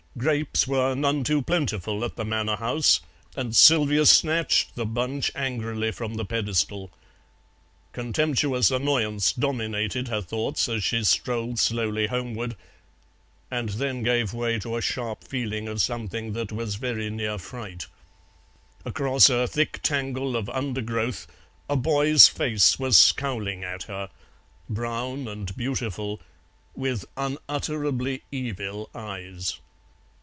Grapes 0.17 0.67
were 0.67 0.93
none 0.93 1.23
too 1.23 1.41
plentiful 1.41 2.03
at 2.03 2.17
the 2.17 2.25
manor 2.25 2.57
house, 2.57 2.99
and 3.35 3.55
Sylvia 3.55 4.05
snatched 4.05 4.75
the 4.75 4.85
bunch 4.85 5.31
angrily 5.35 5.89
from 5.91 6.15
the 6.15 6.25
pedestal. 6.25 6.91
Contemptuous 7.93 8.69
annoyance 8.71 9.31
dominated 9.31 10.09
her 10.09 10.21
thoughts 10.21 10.67
as 10.67 10.83
she 10.83 11.05
strolled 11.05 11.57
slowly 11.59 12.07
homeward, 12.07 12.55
and 13.49 13.69
then 13.69 14.03
gave 14.03 14.33
way 14.33 14.59
to 14.59 14.75
a 14.75 14.81
sharp 14.81 15.23
feeling 15.23 15.69
of 15.69 15.81
something 15.81 16.33
that 16.33 16.51
was 16.51 16.75
very 16.75 17.09
near 17.09 17.37
fright; 17.39 17.87
across 18.83 19.29
a 19.29 19.47
thick 19.47 19.79
tangle 19.81 20.35
of 20.35 20.49
undergrowth 20.49 21.25
a 21.69 21.77
boy's 21.77 22.27
face 22.27 22.77
was 22.77 22.97
scowling 22.97 23.63
at 23.63 23.83
her, 23.83 24.09
brown 24.69 25.27
and 25.29 25.55
beautiful, 25.55 26.19
with 26.75 27.05
unutterably 27.15 28.21
evil 28.29 28.89
eyes. 28.93 29.57